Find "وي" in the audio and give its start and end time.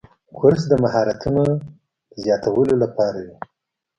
3.25-3.35